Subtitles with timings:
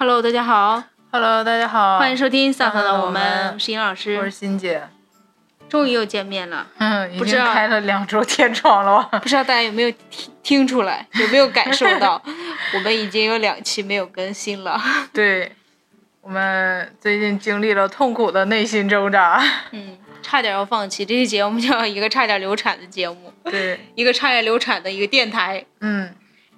[0.00, 0.82] Hello，大家好
[1.12, 4.88] ，Hello，大家好，欢迎收听《散发的我们》，我是尹老师，我是欣姐，
[5.68, 6.66] 终于又见面了。
[6.78, 9.18] 嗯，已经开了两周天窗了吧？
[9.20, 12.22] 不知道大家有没有听听出来，有没有感受到，
[12.72, 14.80] 我们已经有两期没有更新了。
[15.12, 15.52] 对，
[16.22, 19.38] 我们最近经历了痛苦的内心挣扎。
[19.72, 19.98] 嗯。
[20.22, 25.62] 差点要放弃这期节目，叫一个差点流产的节目，对，一个差点流产的一个电台。
[25.80, 26.14] 嗯，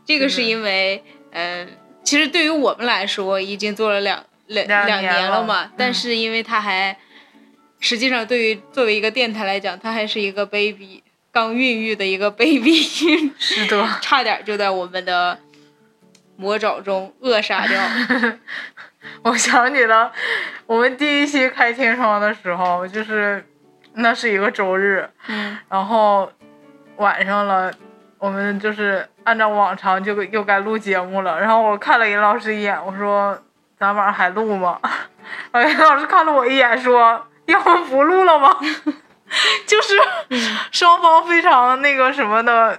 [0.06, 1.02] 这个是因为，
[1.32, 1.66] 呃，
[2.04, 5.70] 其实对于我们来说，已经做了两两两年了嘛。
[5.76, 6.96] 但是因为它还，
[7.80, 12.82] 实际上对于作为一个电台来讲，它还是一个 baby，刚孕育的一个 baby。
[13.38, 13.88] 是的。
[14.02, 15.38] 差点就在我们的
[16.36, 17.80] 魔爪中扼杀掉。
[19.24, 20.12] 我想起了
[20.66, 23.44] 我们第一期开天窗的时候，就是。
[23.94, 26.32] 那是一个周日，嗯，然后
[26.96, 27.70] 晚上了，
[28.16, 31.40] 我们就是按照往常就又该录节目了。
[31.40, 33.38] 然后我看了尹老师一眼，我说
[33.78, 34.78] ：“咱晚上还录吗？”
[35.52, 38.56] 然 后尹老师看了我一眼，说：“要不不录了吗？”
[39.66, 39.94] 就是
[40.70, 42.78] 双方非常那个什么的，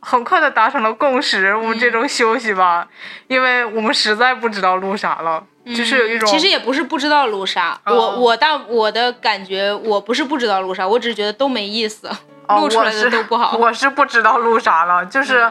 [0.00, 1.54] 很快的达成了共识。
[1.56, 2.86] 我们这周休息吧，
[3.26, 5.44] 因为我们实在不知道录啥了。
[5.66, 12.10] 就是有一种，其实也不是不知道录啥，我我大我的感觉，我不是不知道录啥，我只是觉得都没意思，
[12.48, 13.56] 录出来的都不好。
[13.58, 15.50] 我是不知道录啥了，就是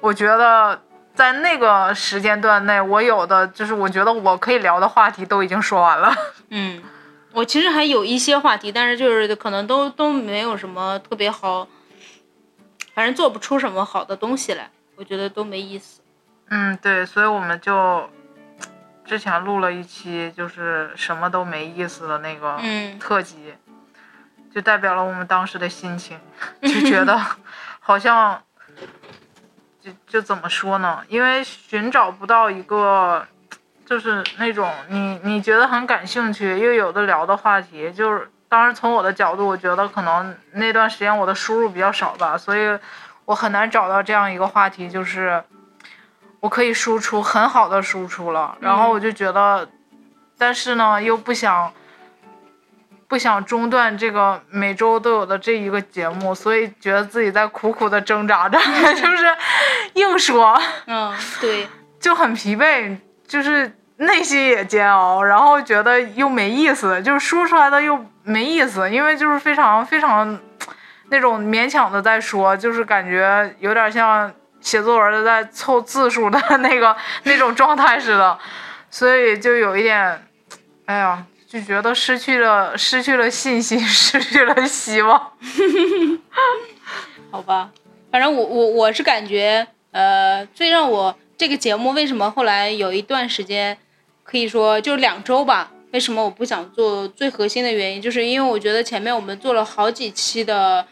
[0.00, 0.80] 我觉得
[1.14, 6.14] 在那个时间段内，我有的就是我觉得我可以聊的话题都已经说完了。
[6.50, 6.82] 嗯，
[7.32, 11.66] 我其实还有一些话题，但是就是可能都都没有什么特别好，
[12.94, 16.00] 反正做不出什么好的东西来，我觉得都没意思。
[16.50, 18.08] 嗯，对，所以我们就。
[19.06, 22.58] 之前录了一期，就是什么都没意思的那个
[22.98, 23.52] 特辑，
[24.54, 26.16] 就代表了我们当时的心情，
[26.62, 27.18] 就觉得
[27.80, 28.40] 好像，
[29.82, 31.02] 就就怎么说呢？
[31.08, 33.26] 因为寻找不到一个，
[33.84, 42.78] 就是那种你你觉得很感兴趣又有的聊的话题，就是当然从我的角度，我觉得可能那段时间我的输入比较少吧，所以
[43.24, 45.42] 我很难找到这样一个话题，就是。
[46.40, 49.66] 我可以输出很好的输出了，然后我就觉得，
[50.36, 51.72] 但是呢，又不想
[53.14, 58.58] 不想中断这个每周都有的这一个节目，所以觉得自己在苦苦的挣扎着，
[58.92, 59.24] 就是
[59.92, 61.68] 硬说，嗯，对，
[62.00, 70.36] 就很疲惫，就是内心也煎熬，然后觉得又没意思，就是说出来的又没意思，因为就是非常非常
[71.08, 74.28] 那种勉强的在说，就是感觉有点像。
[74.60, 78.38] 写作文的在凑字数的 那个那种状态似的，
[78.88, 80.26] 所以就有一点，
[80.86, 81.22] 哎呀，
[81.54, 85.30] 就觉得失去了失去了信心， 失去了希望。
[87.30, 87.70] 好吧，
[88.10, 93.78] 反正我我我是感觉，呃，最让我这个节目为什么后来有一段时间，
[94.24, 100.84] 可以说就两周吧，为什么我不想做最核心的原因，就是因为我觉得前面我们做了好几期的，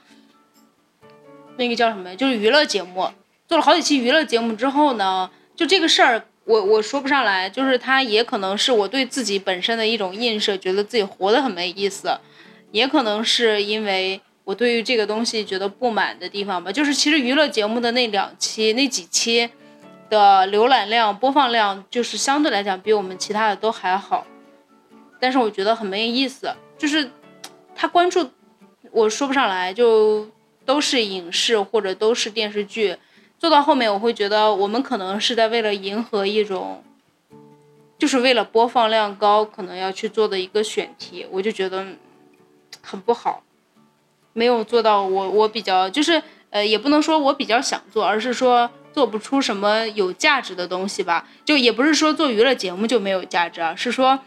[1.57, 3.11] 那个叫什么，就是娱乐节目。
[3.49, 12.19] 做了好几期娱乐节目之后呢，就这个事儿，我我说不上来，就是它也可能是我对自己本身的一种映射，觉得自己活得很没意思，
[12.73, 16.73] 也可能是因为我对于这个东西觉得不满的地方吧。
[16.73, 19.49] 就是其实娱乐节目的那两期、那几期
[20.11, 24.27] 的浏览量、播放量，就是相对来讲比我们其他的都还好，
[25.21, 27.09] 但是我觉得很没意思，就是
[27.75, 28.29] 他关注
[28.91, 30.29] 我说不上来，就
[30.67, 32.97] 都是影视或者都是电视剧。
[33.43, 36.85] 做到后面，我会觉得我们可能是在为了迎合一种，
[37.99, 41.85] 就是为了播放量高，可能要去做的一个选题，我就觉得
[42.81, 43.43] 很不好，
[44.33, 51.29] 没有做到我我比较就是呃，也不能说我比较想做，而是说做不出什么有价值的东西吧。
[51.45, 54.21] 就也不是说做娱乐节目就没有价值啊，是说，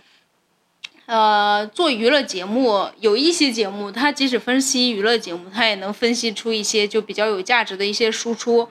[1.06, 8.68] 呃，做娱乐节目有一些节目，它即使分析娱乐节目，它也能分析出一些就比较有价值的一些输出。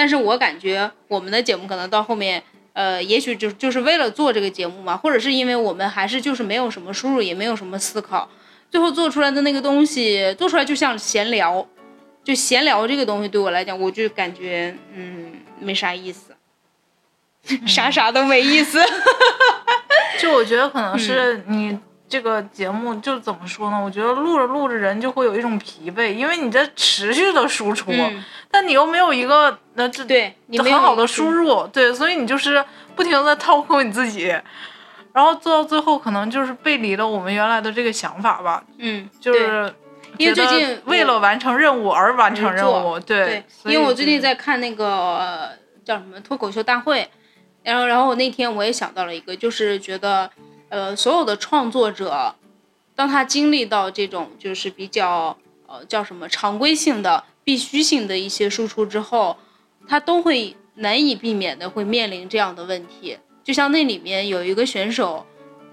[0.00, 2.42] 但是我感觉我们的节目可能到后面，
[2.72, 8.26] 呃，也许就就是为了做这个节目嘛，或者是因为我们还是就是没有什么输入，也没有什么思考，
[8.70, 11.68] 最后做出来的那个东西做出来就像闲聊，
[12.24, 16.34] 就闲聊这个东西对我来讲，我就感觉嗯没啥意思，
[17.68, 18.82] 啥啥都没意思，
[20.18, 21.78] 就我觉得可能是你。
[22.10, 23.80] 这个节目就怎么说呢？
[23.82, 27.92] 我觉得录着录着人就会有一种疲惫，因为你在持续的输出，
[28.50, 32.62] 但你又没有一个那这对很好的输入，对，所以你就是
[32.96, 34.26] 不停的在掏空你自己，
[35.12, 38.64] 然后做到最后可能就是背离了我们原来的这个想法吧。
[38.78, 39.72] 嗯，就是
[40.18, 45.50] 因为最近为了完成任务而完成任务，对，因为我最近在看那个
[45.84, 47.08] 叫什么脱口秀大会。
[47.62, 50.30] 然后，然后我那天我也想到了一个，就是觉得，
[50.70, 52.34] 呃，所有的创作者，
[52.96, 55.36] 当他经历到这种就是比较
[55.66, 59.36] 呃叫什么常规性的、必须性的一些输出之后，
[59.86, 63.18] 他都会难以避免的会面临这样的问题。
[63.42, 65.26] 就像那里面有一个选手，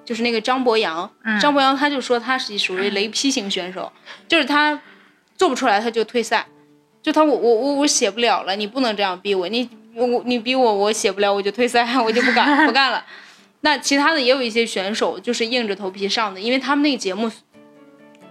[0.03, 1.09] 就是那个张博洋，
[1.39, 3.91] 张博洋他就说他是属于雷劈型选手，
[4.27, 4.81] 就是他
[5.35, 6.47] 做不出来他就退赛，
[7.03, 13.05] 就他我我我我写不了了，你不能这样逼我，你我你逼我我写不了我就退赛， 我就不干不干了。
[13.61, 17.31] 那其他的也有一些选手就是硬着头皮上的，因为他们那个节目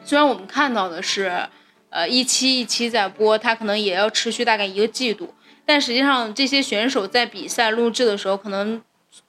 [0.05, 1.49] 虽然我们看到的是
[1.91, 5.35] 呃一期一期在播，他可能也要持续大概一个季度，
[5.65, 8.83] 但实际上这些选手在比赛录制的时候可能。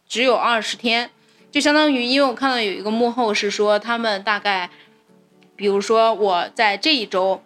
[0.10, 1.10] 只有二十天，
[1.52, 4.70] 就相当于，因为我看到有一个幕后是说，他们大概，
[5.58, 7.44] 比如说我在这一周，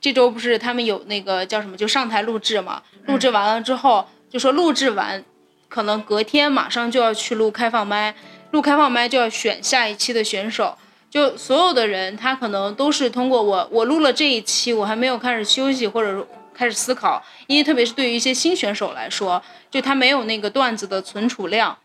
[0.00, 5.24] 这周不是他们有那个叫什么，就上台录制嘛，录制完了之后，就说录制完，
[5.74, 8.14] 可能隔天马上就要去录开放麦，
[8.52, 10.78] 录开放麦就要选下一期的选手，
[11.10, 16.24] 就所有的人他可能都是通过我，我录了这一期，我还没有开始休息或者
[16.54, 21.76] 开始思考，因为特别是对于一些新选手来说，就他没有那个段子的存储量。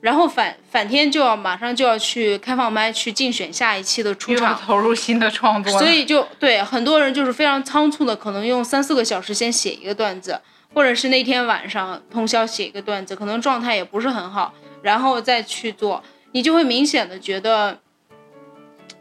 [0.00, 10.40] 然后反反天就要马上就要去开放麦去竞选下一期的出场，投入新的创作，所以就对很多人就是非常仓促的，可能用三四个小时先写一个段子，
[10.76, 14.52] 或者是那天晚上通宵写一个段子，可能状态也不是很好，
[14.82, 17.80] 然后再去做，你就会明显的觉得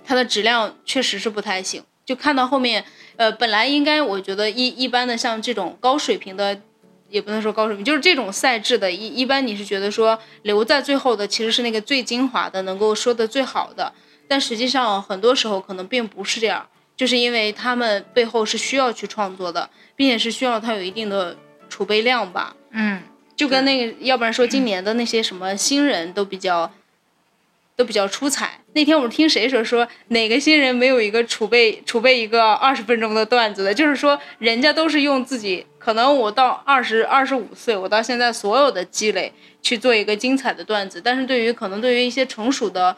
[0.02, 2.86] 它的质量确实是不太行，就看到后面，
[3.18, 6.62] 呃，本来应该我觉得一一般的像这种高水平的。
[7.08, 13.94] 也不能说高水平，就是这种赛制的，一一般你是觉得说留在最后的其实是那个最精华的，能够说的最好的，
[14.28, 16.68] 但实际上很多时候可能并不是这样，
[16.98, 21.38] 就是因为他们背后是需要去创作的，并且是需要他有一定的
[21.76, 22.56] 储备量吧。
[22.72, 23.02] 嗯，
[23.36, 26.72] 就跟那个，要不然说 今年的那些什么新人都比较。
[27.78, 28.62] 都比较出彩。
[28.72, 33.74] 那天我们听谁说说哪个新人没有一个储备储备一个二十分钟的段子的？
[33.74, 41.02] 就是说人家都是用自己可能我到二十二十五岁，我到现在所有的积累去做一个精彩的段子。
[41.04, 42.96] 但是对于可能对于一些成熟的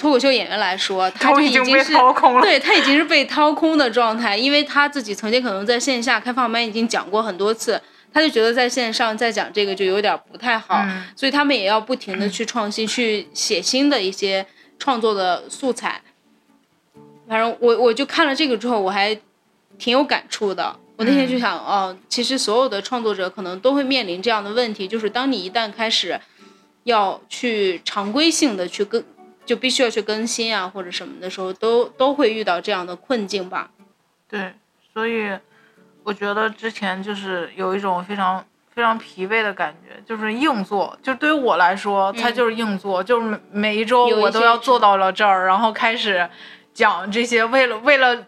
[0.00, 1.92] 脱口秀演员来说，他就已经是
[2.40, 7.80] 对他已经是被掏空的状态，因为他自己曾经可能在线下开放麦已经讲过很多次。
[8.12, 14.44] 他就觉得在线上再讲这个就有点不太好，所以他们也要不停的去创新，去写新的一些
[14.80, 16.00] 创作的素材。
[17.28, 19.16] 反正我我就看了这个之后，我还
[19.78, 20.74] 挺有感触的。
[20.96, 26.20] 我那天就想，哦，其实所有的创作者可能都会面临这样的问题，就是当你一旦开始
[26.82, 29.04] 要去常规性的去更，
[29.50, 33.70] 就必须要去更新啊或者什么的时候，都都会遇到这样的困境吧。
[34.28, 34.54] 对，
[34.94, 35.36] 所以。
[36.02, 38.42] 我觉得之前就是有一种非常
[38.74, 40.98] 非常疲惫的感觉，就是硬做。
[41.02, 46.28] 就对于我来说，它就是硬做，就是每每一周我都要做到了这儿，然后开始
[46.72, 47.44] 讲这些。
[47.44, 48.26] 为了为了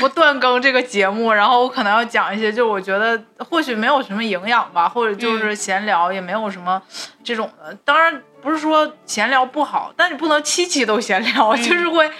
[0.00, 6.82] 不断更这个节目，然后我可能要讲一些，就我觉得或许没有什么营养吧，或者就是闲聊，也没有什么
[7.22, 7.74] 这种的。
[7.84, 12.10] 当然不是说闲聊不好，但你不能期期都闲聊，就是会。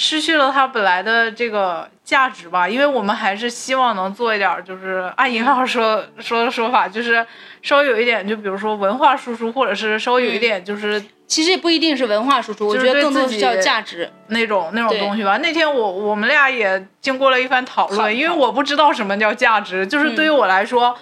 [0.00, 7.26] 失去了它本来的这个价值吧，因为我们还是希望能做一点，就是按尹老师说说的说法，就是
[7.62, 14.08] 稍微有一点，就比如说文化输出，或者是稍微有一点，就是其实也不一定是文化输出，我觉得更多是叫价值。
[14.28, 15.36] 那种那种东西吧。
[15.38, 20.96] 那天我我们俩也经过了一番讨论，因为我不知道什么叫价值，就是对于我来说，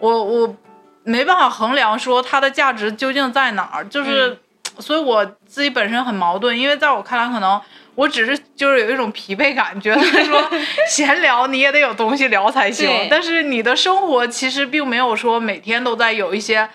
[0.00, 0.56] 我我
[1.10, 4.38] 没办法衡量说它的价值究竟在哪儿，就是
[4.78, 7.60] 所以我自己本身很矛盾，因为在我看来可能。
[7.96, 10.42] 我只是就是有一种疲惫感，觉得说
[10.88, 12.88] 闲聊你也得有东西聊才行。
[13.10, 16.66] 但是你的生活其实并没有说每天都在有一些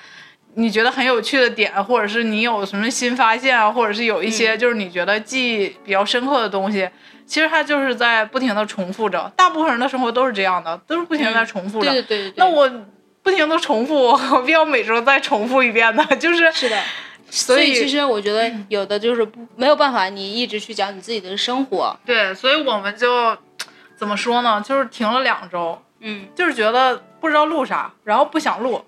[0.54, 6.88] 你觉得很有趣的点，或者是你有什么新发现啊，或者是有一些就是你觉得记忆比较深刻的东西。
[7.25, 9.32] 其实它就是在不停的重复着。
[9.36, 11.89] 大部分人的生活都是这样的，都是不停的在重复着。
[11.89, 12.34] 对对对。
[12.36, 12.70] 那我
[13.25, 16.79] 不停的重复， 我必要每周再重复一遍呢，就是是的。
[17.27, 21.98] 所以其实我觉得有的就是不没有办法，你一直去讲你自己的生活。
[22.05, 23.36] 对，所以我们就
[23.98, 24.63] 怎么说呢？
[24.65, 28.79] 就是停了两周，嗯，就是觉得不知道录啥，然后不想录，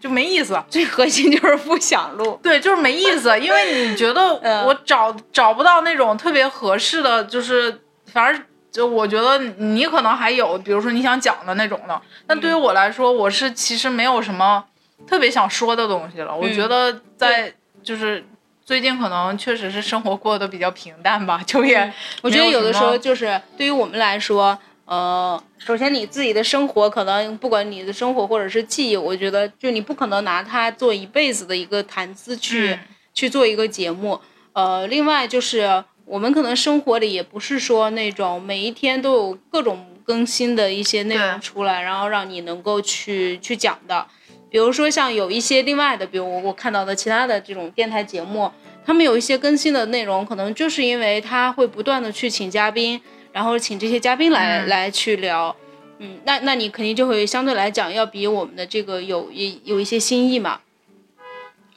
[0.00, 0.62] 就没意思。
[0.70, 2.38] 最核心就是不想录。
[2.40, 8.40] 对，就是没意思，因为你觉得我找找不到那种特别合适的，就是反正
[8.72, 12.00] 就我觉得你可能还有，比如说你想讲的那种的。
[12.26, 14.64] 但对于我来说，我是其实没有什么
[15.06, 16.34] 特别想说的东西了。
[16.34, 17.52] 我觉得在。
[17.82, 18.22] 就是
[18.62, 32.78] 最近可能确实是生活过得比较平淡吧，就也我觉得有的时候就是对于我们来说，呃，首先你自己的生活可能不管你的生活或者是记忆，我觉得就你不可能拿它做一辈子的一个谈资去
[33.14, 34.20] 去做一个节目。
[34.52, 44.04] 呃，另外就是我们可能生活里也不是说那种每一天都有各种更新的一些内容出来，然后让你能够去去讲的。
[44.50, 48.50] 比如说像有一些另外的，比如我我看到的其他的这种电台节目，
[48.84, 53.00] 他们有一些更新的内容，可能就是因为他会不断的去请嘉宾，
[53.30, 55.54] 然后请这些嘉宾来来去聊，
[55.98, 60.62] 嗯，那那你肯定就会相对来讲要比我们的这个有一有一些新意嘛。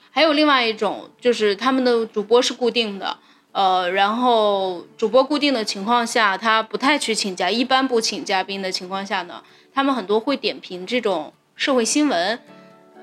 [0.09, 3.17] 还有另外一种就是他们的主播是固定的，
[3.53, 9.41] 呃，然后主播固定的情况下，他不太去请假，一般不请嘉宾的情况下呢，
[9.73, 12.39] 他们很多会点评这种社会新闻。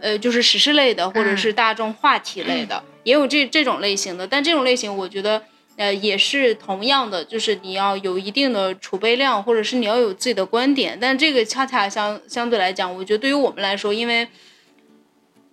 [0.02, 4.26] 呃，就是时事类的，或者是大众话题类的，也有这这种类型的。
[4.26, 5.42] 但这种类型，我觉得，
[5.76, 10.96] 呃，也是同样的，就是你要有一定的储备量，或者是你要有自己的观点。
[10.98, 14.26] 但这个恰恰相相对来讲，我觉得对于我们来说，因为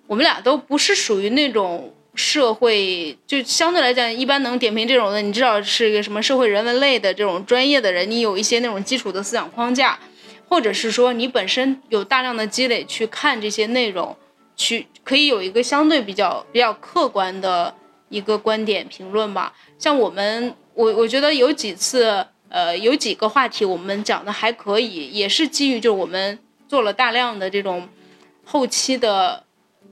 [0.08, 9.98] 我们俩都不是属于那种社会，就相对来讲，一般能点评这种的，你至少是一个什么社会人文类的这种专业的人，你有一些那种基础的思想框架，
[10.50, 14.14] 或者是说你本身有大量的积累去看这些内容。
[14.60, 17.72] 去可以有一个相对比较比较客观的
[18.10, 19.54] 一个观点评论吧。
[19.78, 27.88] 像我们，我我觉得有几次，呃，有几个话题我们讲的还可以，也是基于就是我们做了大量的这种
[28.44, 29.44] 后期的，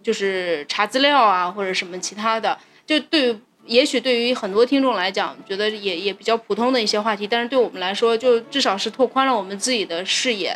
[0.05, 2.55] 就是查资料啊或者什么其他的。
[2.85, 3.35] 就对，
[3.65, 10.55] 也许对于很多听众来讲，觉得也也比较普通的一些话题，但是对我们来说，就至少是拓宽了我们自己的视野。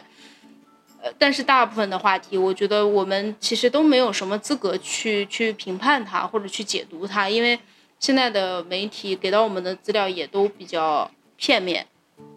[1.01, 7.57] 呃，但是大部分的话题，我觉得我们其实都没有什么资格去去评判它或者去解读它，因为
[7.99, 11.87] 现在的媒体给到我们的资料也都比较片面。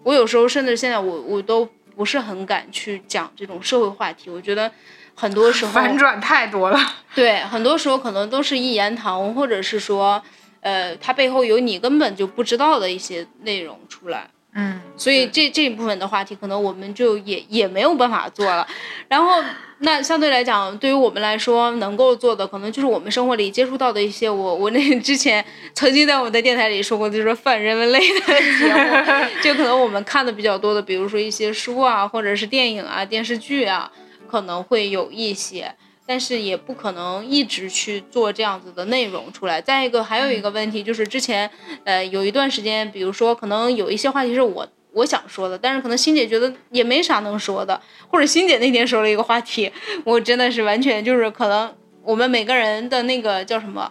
[0.05, 4.73] 我有时候甚至现在我我都不是很敢去讲这种社会话题，我觉得
[5.15, 6.79] 很多时候反转太多了。
[7.15, 10.23] 对，很多时候可能都是一言堂，或者是说，
[10.61, 14.29] 呃，它背后有你根本就不知道的一些内容出来。
[14.55, 18.67] 嗯，所以这这一部分的话题，可能我们就也也没有办法做了。
[19.09, 19.43] 然后，
[19.79, 25.43] 那相对来讲，对于我们来说，能够做的，可能就是我们生活里接触到的一些，我我那之前
[25.73, 28.27] 曾经在我们的电台里说过，就是泛人文类的
[28.59, 33.91] 节目， 就可能我们看的比较多的，比如说一些书啊，或者是电影啊、电视剧啊，
[34.33, 35.75] 可能会有一些。
[36.05, 39.63] 但是也不可能一直去做这样子的内容出来。
[39.63, 41.49] 再一个，还有一个问题就是之前，
[41.85, 49.71] 呃，有一段时间，比如说可能有一些话题是我我想说的，但是可能欣姐觉得也没啥能说的，或者欣姐那天说了一个话题，
[50.05, 51.73] 我真的是完全就是可能
[52.03, 53.91] 我们每个人的那个叫什么，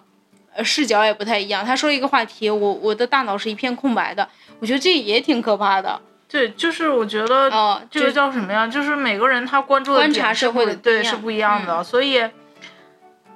[0.53, 1.65] 呃，视角也不太一样。
[1.65, 4.27] 她说了一个话题，我我的大脑是一片空白的，
[4.59, 5.99] 我觉得这也挺可怕的。
[6.31, 7.49] 对，就是我觉得，
[7.91, 8.65] 这个叫什么呀？
[8.65, 12.23] 就是每个人他关注的点社会的对是不一样的，所以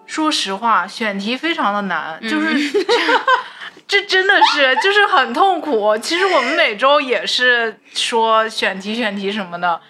[0.06, 2.56] 说实话，选题非常的难，就是
[3.88, 5.98] 这真的是就是很痛苦。
[5.98, 9.82] 其实我们每周也是说选题选题什么的，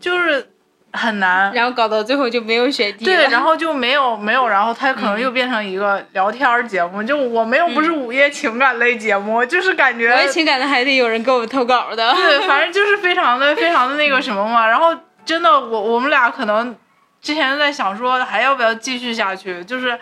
[0.00, 0.50] 就是。
[0.94, 3.04] 很难，然后搞到最后就没有选题。
[3.04, 7.02] 对，然后就没有没有，然后它可能又变成一个聊天节目。
[7.02, 10.14] 就我们又不是午夜情感类节目，就是感觉。
[10.14, 12.14] 午夜情感的还得有人给我们投稿的。
[12.14, 14.66] 对，反正就是非常的 非常的那个什么嘛。
[14.68, 16.74] 然后真的，我我们俩可能
[17.20, 19.64] 之前在想说还要不要继续下去。
[19.64, 19.98] 就是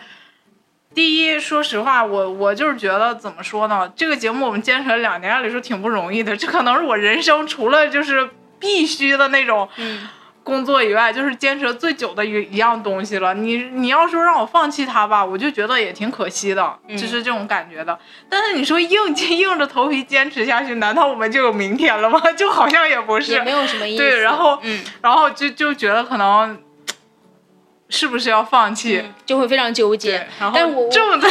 [0.94, 3.90] 第一，说实话，我我就是觉得怎么说呢？
[3.96, 6.36] 这个节目我们坚持了两年，按理说挺不容易的。
[6.36, 8.28] 这可能是我人生除了就是
[8.60, 9.66] 必须的那种。
[9.76, 10.08] 嗯。
[10.44, 13.32] 工作以外，就是坚持最久的一一样东西了。
[13.34, 17.98] 你你要说让我放弃它吧，我就觉得也挺可惜的，就是这种感觉的。
[18.28, 22.20] 但是你说硬硬着头皮坚持下去，难道我们就有明天了吗？
[22.36, 24.02] 就好像也不是，也没有什么意思。
[24.02, 26.58] 对，然后，嗯，然后就就觉得可能
[27.94, 30.26] 是不是要放弃，就会非常纠结。
[30.38, 31.28] 但是我这么多，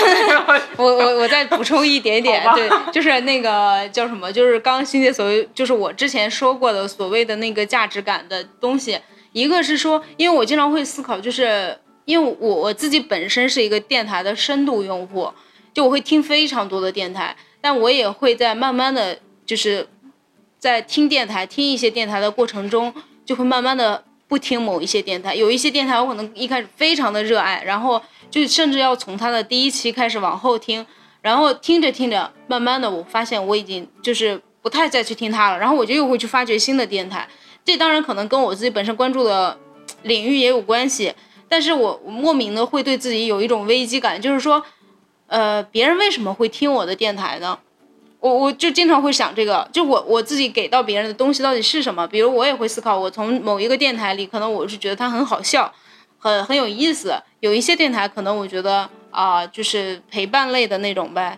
[0.77, 9.00] 我我我再补充一点点，对，就是那个叫什么，就是刚刚欣姐所谓，就是我之前说过的所谓的那个价值感的东西。
[9.34, 11.75] 一个是说，因为我经常会思考，就是
[12.06, 15.34] 因为我我自己本身是一个电台的深度用户，
[15.74, 19.88] 就我会听非常多的电台，但我也会在慢慢的就是
[20.60, 22.94] 在听电台听一些电台的过程中，
[23.25, 30.86] 就会慢慢的不听某一些电台，有一些电台我可能一开始非常的热爱，然后就甚至要从它的第一期开始往后听，
[31.22, 37.28] 然后听着听着，慢慢的我发现我已经就是不太再去听它了，然后我就又会去发掘新的电台。
[37.66, 39.60] 这当然可能跟我自己本身关注的
[40.04, 41.14] 领域也有关系，
[41.50, 44.64] 但是我莫名的会对自己有一种危机感，就是说，
[45.28, 47.60] 呃，别人为什么会听我的电台呢？
[48.22, 52.08] 我我就经常会想这个，就我我自己给到别人的东西到底是什么？
[52.08, 55.74] 比如我也会思考，我从某一个电台里，可能我是觉得它很好笑，
[56.20, 57.16] 很很有意思。
[57.40, 61.36] 有一些电台可能我觉得啊，就是陪伴类的那种呗，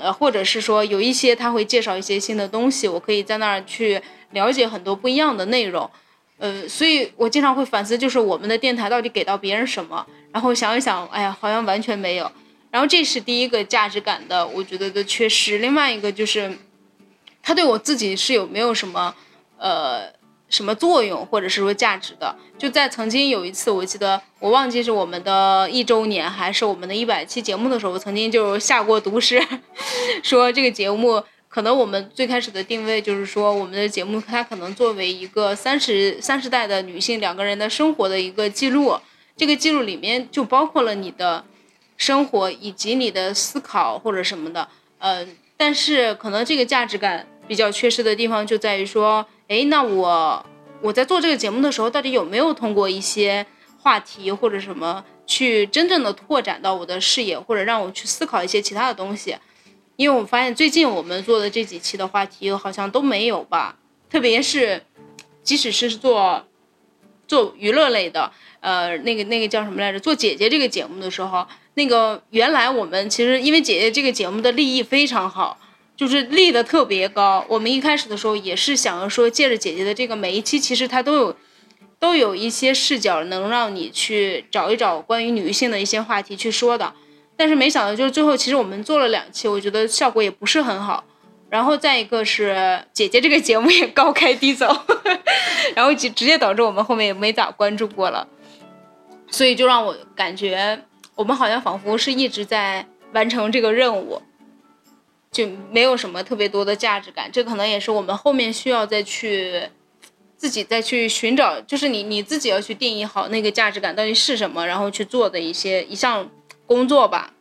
[0.00, 4.00] 呃，或者是说有一些他会介绍一些新的东西，我可以在那儿去
[4.30, 5.88] 了解很多不一样的内容。
[6.38, 10.04] 呃，所以我经常会反思，就是我们的电台到底给到别人什么？
[10.32, 12.32] 然后想一想，哎呀，好像完全没有。
[12.74, 15.58] 然后这是第一个价值感的，我觉得的缺失。
[15.58, 16.58] 另外一个就是，
[17.40, 19.14] 他对我自己是有没有什么，
[19.58, 20.12] 呃，
[20.48, 22.34] 什么作用或者是说价值的？
[22.58, 29.40] 就在曾经有一次，我记得我忘记是我们的一周年还是我们的一百期节目的时候，我曾经就下过毒誓，
[30.24, 38.98] 说这个节目可能我们最开始的定位就是说，我们的节目它可能作为一个三十三十代的女性两个人的生活的一个记录，
[39.36, 41.44] 这个记录里面就包括了你的。
[41.96, 50.44] 生活以及你的思考或者什么的，呃，但是可能这个价值感比较缺失的地方就在于说，哎，那我
[50.82, 53.46] 我在做这个节目的时候，到底有没有通过一些
[53.78, 59.36] 话题或者什么去真正的拓展到我的视野，或者让我去思考一些其他的东西？
[59.96, 63.76] 因为我发现最近我们做的这几期的话题好像都没有吧，
[64.10, 64.82] 特别是
[65.44, 66.44] 即使是做
[67.28, 70.00] 做娱乐类的，呃，那个那个叫什么来着？
[70.00, 71.46] 做姐姐这个节目的时候。
[71.74, 75.58] 那个原来我们其实因为姐姐这个节目的立意非常好，
[75.96, 77.44] 就是立的特别高。
[77.48, 81.36] 我们一开始的时候也是想要说，借着姐姐的这个每一期，其实它都有
[81.98, 86.92] 都有一些视角，能让你去找一找关于女性的一些话题去说的。
[87.36, 91.02] 但是没想到就是最后，其实我们做了两期，我觉得效果也不是很好。
[91.50, 94.66] 然后再一个是姐姐这个节目也高开低走，
[95.74, 98.28] 然后直直接导致我们后面也没咋关注过了，
[99.28, 100.84] 所以就让我感觉。
[101.14, 104.20] 我们好像仿佛是一直在完成这个任务，
[105.30, 107.30] 就没有什么特别多的价值感。
[107.30, 109.68] 这可能也是我们后面需要再去
[110.36, 116.28] 自己再去寻找，就是你你自己要去定义好那个价值感到底是什么，然后去做的一些一项
[116.66, 117.32] 工作吧。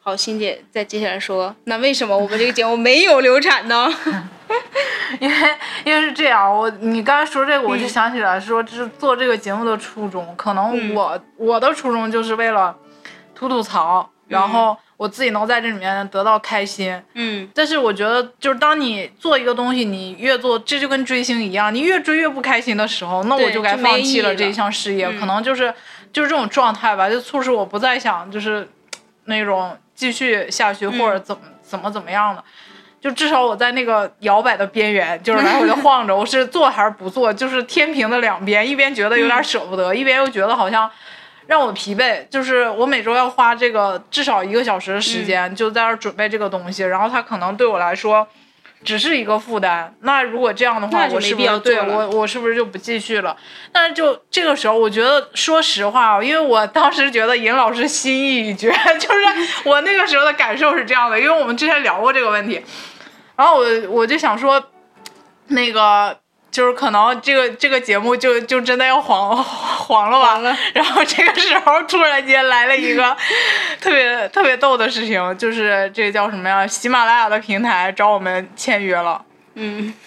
[0.00, 3.92] 好，欣姐再接下来说，那为什么我们这个节目没有流产呢？
[5.20, 5.36] 因为
[5.84, 12.76] 因为是这样，我你刚才说这个，我就想起来说，这是做这个节目的初衷，可能我我的初衷就是为了
[13.34, 17.00] 吐吐槽，然后我自己能在这里面得到开心。
[17.14, 17.48] 嗯。
[17.54, 25.10] 但是我觉得，就是当你做一个东西，你越做，这就跟追星一样，你越追越不开心的时候，那我就该放弃了这一项事业。
[25.18, 25.72] 可能就是
[26.12, 28.68] 就是这种状态吧，就促使我不再想就是
[29.24, 32.44] 那种继续下去或者怎么怎么怎么样的。
[33.00, 36.16] 就至少我在那个摇摆的边缘，就是来回的晃着。
[36.16, 37.32] 我是做还是不做？
[37.32, 40.90] 就是天平的两边，一边觉得有点舍不得，一边又觉得好像
[41.46, 42.26] 让我疲惫。
[42.28, 48.26] 就是我每周要花这个至少一个小时的时间，就在那准备这个东西，然后它可能对我来说
[48.88, 49.94] 只是一个负担。
[50.00, 53.36] 那如果这样的话，我是不是对我我是不是就不继续了？
[53.70, 59.22] 但是就这个时候，我觉得说实话，因为我当时觉得尹老师心意已决， 就是
[59.64, 62.64] 我那个时候的感受是这样的，因为我们之前聊过这个问题。
[63.36, 64.70] 然后我我就想说，
[65.48, 66.18] 那个
[66.50, 70.40] 就是可能这个这个节目就就真的要黄黄了吧？
[70.72, 73.14] 然后这个时候突然间来了一个
[73.80, 76.66] 特别特别逗的事情，就是这个叫什么呀？
[76.66, 79.24] 喜马拉雅的平台找我们签约了。
[79.54, 79.94] 嗯。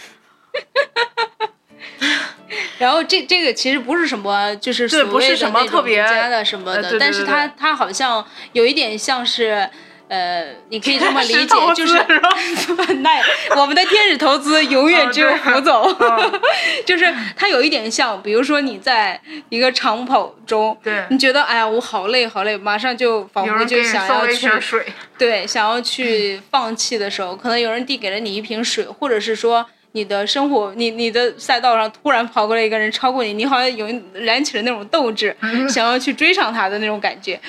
[2.77, 9.69] 然后这这个其实不是什么，就是所谓的那种家的什么的，但是它它好像有一点像是。
[10.11, 11.95] 呃，你可以这么理解， 就是
[12.99, 13.11] 那
[13.55, 15.95] 我们的天使投资永远只有胡总，
[16.85, 17.05] 就是
[17.37, 20.77] 它有一点像，比如说你在一个长跑中，
[21.09, 24.49] 你觉得哎呀我好累好累，马上就仿佛就想要去，
[25.17, 35.33] 对，想要去放弃的时候，可能有人递给了你一瓶水，或者是说你的生活，你你的赛道上突然跑过来一个人超过你，你好像有燃起了那种斗志，
[35.69, 37.39] 想要去追上他的那种感觉。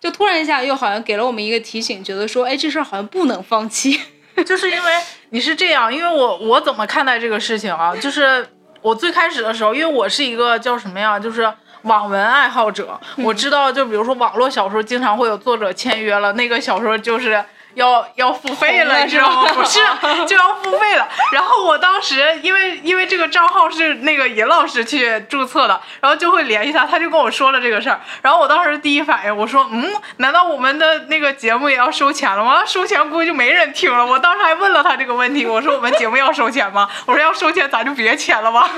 [0.00, 4.00] 就突然一下，又好像给了我们一个提醒，觉得说，哎，这事儿好像不能放弃。
[4.44, 4.92] 就是因为
[5.30, 7.94] 你是这样，因为我我怎么看待这个事情啊？
[7.96, 8.46] 就是
[8.82, 11.18] 我最开始的时候，因为我是一个叫什么呀？
[11.18, 11.50] 就是
[11.82, 17.44] 网文爱好者，我知道，就比如说网络小说，经常会有作者签约了，那个小说就是。
[17.76, 19.52] 要要付费了，你知道吗？
[19.52, 19.78] 不是，
[20.26, 21.06] 就要付费了。
[21.32, 28.00] 然后我当时因为因为这个账号是那个尹老师去注册的，然后就会联系他，他就跟我说了这个事儿。
[28.22, 32.64] 然后我当时第一反应，我说，嗯，难道我们的那个节目也要收钱了吗？
[32.64, 34.06] 收钱估计就没人听了。
[34.06, 36.88] 我当时还问了他这个问题，我说我们节目要收钱吗？
[37.04, 38.70] 我说要收钱，咱就别签了吧。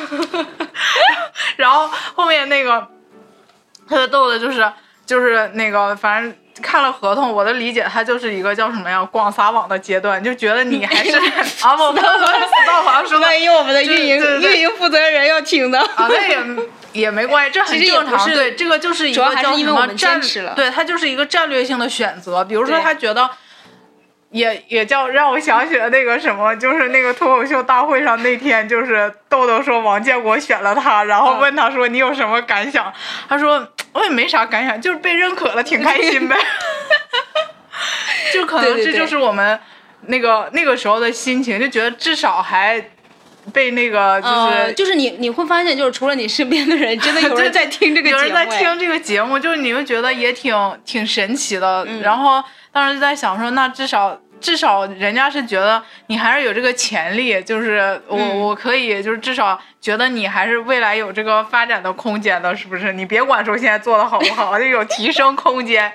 [1.54, 2.80] 然后后面那个
[3.88, 4.72] 特别逗的就是
[5.06, 6.34] 就是那个反正。
[6.62, 11.16] 看了合同，我的理解，它就是一个叫什么呀，广撒网的阶段，就觉得你还是
[11.66, 16.38] 啊我们死到黄说万一我们的运营运营负责人要听的啊，那也
[16.92, 18.30] 也没关系，这很正常。
[18.30, 20.20] 对，这个就是一个叫什么战，
[20.54, 22.44] 对，它就是一个战略性的选择。
[22.44, 23.30] 比如说，他觉得。
[24.30, 32.92] 也也叫让我想起了那个什么，就是那个脱口秀大会上那天，就是豆豆说王建国选了他，然后问他说你有什么感想？
[33.28, 36.36] 他说我也没啥感想，就是被认可了，挺开心呗。
[38.34, 39.58] 就可能这就是我们
[40.02, 42.78] 那个那个时候的心情，就觉得至少还
[43.52, 52.42] 被那个就是就是你你会发现，就是除了你身边的人，真的 有人在听这个，有人在听这个节目，就是你会觉得也挺挺神奇的，然后。
[52.70, 62.92] 当时就在想说，那至少至少人家是觉得你还是有这个潜力，就是我我可以就是至少觉得你还是未来有这个发展的空间的，是不是？
[62.92, 65.90] 你别管说现在做的好不好， 就有提升空间。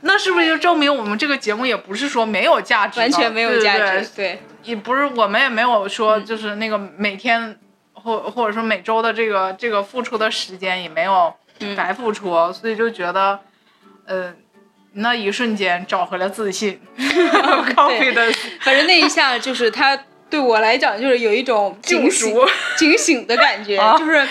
[0.00, 2.98] 那是不是就证明我们这个节目也不是说没有价值？
[2.98, 4.42] 完全没有价值，对。
[4.62, 7.58] 也不是我们也没有说就是那个每天
[7.92, 11.34] 或或者说每周的这个这个付出的时间也没有
[11.76, 13.40] 白付出，所以就觉得，
[14.06, 14.34] 呃。
[14.94, 19.98] 那一瞬间找回了自信， 对，反正那一下就是他
[20.28, 22.36] 对我来讲就是有一种警醒、
[22.76, 24.28] 警醒的感觉，就是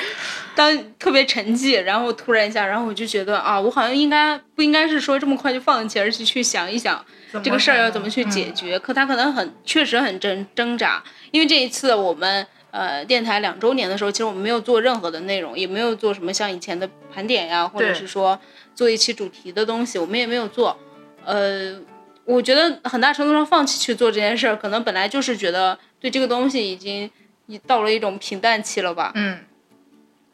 [0.55, 7.03] 当特别沉寂，然后突然一下，然后我就觉得啊，我好像应该不应该是说这么快就放弃，而是去想一想
[7.43, 8.77] 这个事儿要怎么去解决。
[8.79, 18.39] 可他可能很确实很挣挣扎，因为这一次我们呃电台两周年的时候，其实我们没有做任何的内容，也没有做什么像以前的盘点呀，或者是说。
[18.73, 20.75] 做一期主题的东西，我们也没有做。
[21.25, 21.77] 呃，
[22.23, 27.11] 我觉得很大程度上放弃去做这件事儿，可能本来就是觉得对这个东西已经
[27.47, 29.11] 已到了一种平淡期了吧。
[29.13, 29.39] 嗯。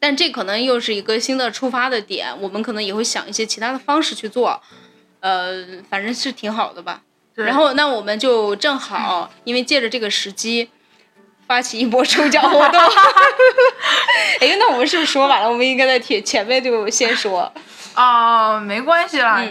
[0.00, 4.60] 但这可能又是一个新的出发的点，我们可能也会想一些其他的方式去做。
[5.20, 7.02] 呃，反正是挺好的吧。
[7.34, 10.70] 然后，那我们就正好，因为借着这个时机，
[11.46, 12.80] 发起一波抽奖活动。
[14.40, 15.48] 哎，那我们是不是说完了？
[15.50, 17.52] 我们应该在前前面就先说。
[17.94, 19.44] 啊，没关系啦，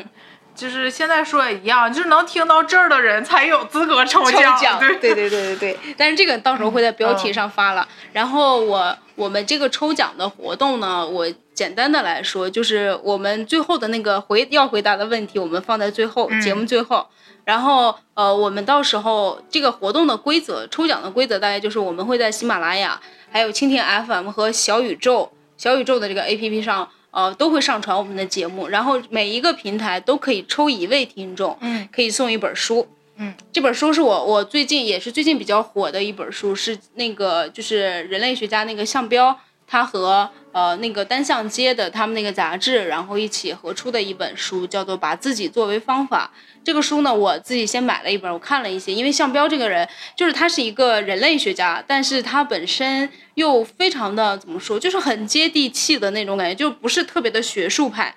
[0.56, 4.80] 就是现在说也一样，就是能听到这儿的人才有资格抽奖。
[4.80, 5.80] 对对对对对对。
[5.98, 7.88] 但是这个到时候会在标题上发了。
[8.14, 17.06] 然后我我们这个抽奖的活动呢，我简单的来说，就是我们最后的那个回要回答的问题，我们放在最后节目最后。
[17.44, 26.88] 然后呃，我们到时候这个活动的规则，抽奖的规则大概就是我们会在喜马拉雅、还有蜻蜓 FM 和小宇宙、小宇宙的这个 APP 上。
[27.10, 32.88] 呃，都会上传我们的节目，然后每一个平台都可以抽一位听众，嗯，可以送一本书，
[33.20, 46.32] 嗯，这本书是我我最近也是最近比较火的一本书，是那个就是人类学家那个项彪，他和呃那个单向街的他们那个杂志，然后一起合出的一本书，叫做《把自己作为方法》。
[46.64, 58.14] 这个书呢，我自己先买了一本，我看了一些，因为向彪这个人，就是他是一个人类学家，但是他本身又非常的怎么说，就是很接地气的那种感觉，就不是特别的学术派，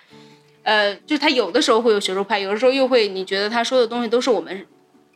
[0.64, 4.66] 呃，就是他有的时候会有学术派，有的时候又会，你觉得他说的东西都是我们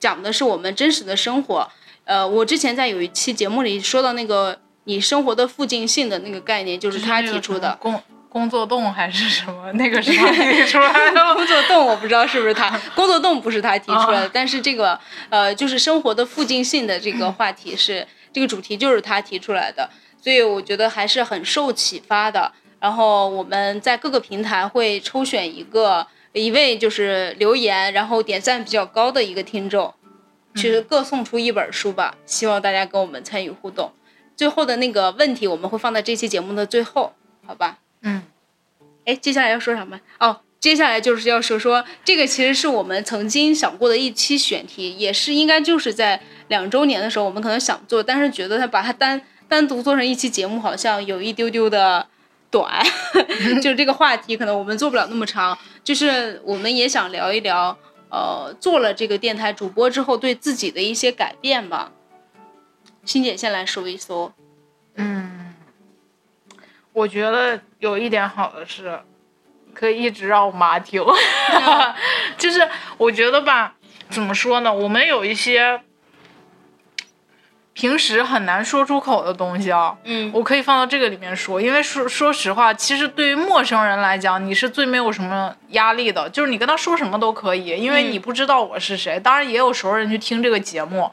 [0.04, 1.66] 讲的是我们真实的生活，
[2.04, 7.74] 呃，我之前在有一期节目里说到那个你生活的附近性的那个概念，就是他提出的。
[7.80, 9.72] 工工作洞还是什么？
[9.72, 11.34] 那个是他提出来的。
[11.34, 12.78] 工作洞我不知道是不是他。
[12.94, 19.88] 工作洞不是他提出来的，但是这个呃，就是生活的附近性的这个话题是这个主题，就是他提出来的，
[20.22, 22.52] 所以我觉得还是很受启发的。
[22.78, 26.06] 然后我们在各个平台会抽选一个
[26.40, 29.94] 一位就是留言然后点赞比较高的一个听众，
[30.54, 32.16] 去各送出一本书吧。
[32.26, 33.92] 希望大家跟我们参与互动。
[34.36, 37.12] 最后的那个问题我们会放在这期节目的最后，
[37.46, 37.78] 好吧？
[38.02, 38.24] 嗯，
[39.04, 40.00] 哎，接下来要说什么？
[40.18, 52.06] 哦，接下来就是要说说这个，其实是我们曾经想过的一期选题，也是应该就是在两周年的时候，我们可能想做，但是觉得它把它单单独做成一期节目，好像有一丢丢的
[52.54, 52.80] 短，
[53.60, 55.58] 就是这个话题可能我们做不了那么长。
[55.82, 57.76] 就是我们也想聊一聊，
[58.08, 61.90] 呃，做了这个电台主播之后对自己的一些改变吧。
[63.04, 64.32] 欣姐先来说一说。
[64.94, 65.52] 嗯。
[66.92, 69.00] 我觉得有一点好的是，
[69.74, 71.02] 可以一直让我妈听，
[72.38, 73.74] 就是我觉得吧，
[74.10, 74.72] 怎么说呢？
[74.72, 75.80] 我们有一些
[77.74, 89.18] 平时很难说出口的东西啊，嗯，我可以放到这个里面说，因为说说实话，其实对于陌生人来讲，你是最没有什么压力的，就是你跟他说什么都可以，因为你不知道我是谁。
[89.18, 91.10] 当然也有熟人去听这个节目。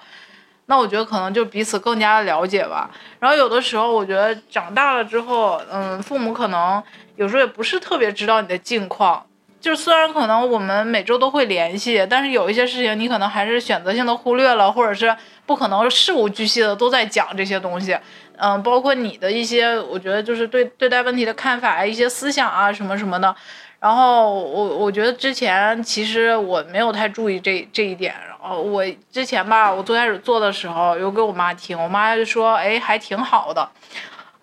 [0.68, 2.90] 那我觉得可能就彼此更加的了解吧。
[3.20, 6.82] 然后有的时候，我觉得长大了之后，嗯，父母可能
[7.18, 9.26] 有时候也不是特别知道你的近况，
[9.62, 17.96] 就虽然可能我们每周都会联系，但是有一些事情你可能还是选择性的忽略了，或者是不可能事无巨细的都在讲这些东西。
[18.38, 23.36] 嗯，包括你的一些，我觉得就是对对待问题的看法一些思想啊什么什么的。
[23.80, 28.16] 然后我我觉得之前其实我没有太注意这这一点。
[28.28, 33.70] 然后我之前吧，我最开始做的时候有给我妈听，我妈就说，哎，还挺好的。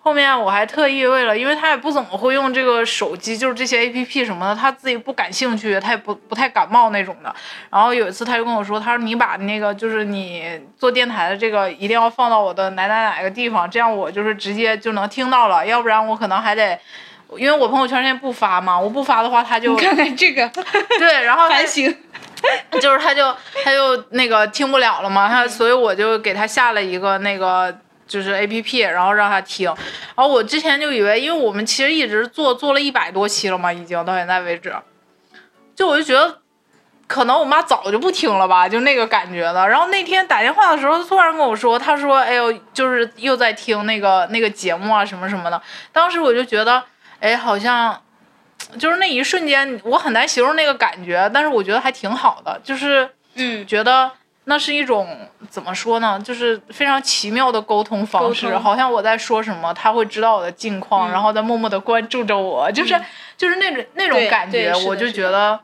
[0.01, 7.35] 后面我还特意为了，因为他也不怎么会用这个手机，就是这些 A P P 什么的，他自己不感兴趣，他也不不太感冒那种的。
[7.69, 16.79] 然后有一次他就跟我说，他说你把那个就是你做电台的这个一定要放到我的哪哪哪个地方，这样我就是直接就能听到了，要不然我可能还得，
[17.35, 20.49] 因为我朋友圈现在不发嘛，我不发的话他就你看看这个，
[20.97, 21.93] 对，然后还行，
[22.81, 23.35] 就是他就
[23.65, 27.77] 他就那个听不了了嘛，他所以我就给他下了一个那个。
[28.09, 34.73] 就是 A P P，然后让他听，然后我之前就以为，因为我们其实一直做做了一百多期了嘛，已经到现在为止，
[35.75, 36.39] 就我就觉得，
[37.05, 39.69] 可能我妈早就不听了吧，就那个感觉的。
[39.69, 45.61] 然后那天打电话的时候，突然跟我说，她说，哎呦，就是又在听那个那个节目啊什么什么的。
[45.93, 46.83] 当时我就觉得，
[47.19, 48.01] 哎，好像，
[48.79, 54.11] 就是那一瞬间，我很难形容那个感觉，但是我觉得还挺好的，就是，嗯，觉得。
[54.49, 55.07] 那是一种
[55.47, 56.19] 怎么说呢？
[56.19, 62.99] 就是非常奇妙的沟通方式，好像我在说什么，他会知道我的近况，然后在默默的关注着我，就是
[63.37, 65.59] 就是那种那种感觉，我就觉得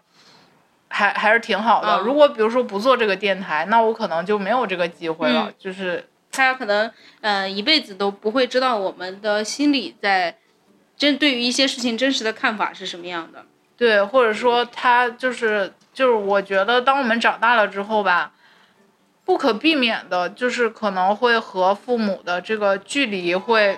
[0.88, 1.98] 还还是挺好的。
[2.02, 5.52] 如果比如说不做这个电台，那我可能就没有这个机会了。
[5.58, 10.38] 就是他可能嗯一辈子都不会知道我们的心里在
[10.96, 13.44] 真对于一些事情真实的看法是什么样的。
[13.76, 18.32] 对，或者说他就是就是我觉得当我们长大了之后吧。
[19.26, 23.78] 不可避免的，就是可能会和父母的这个距离会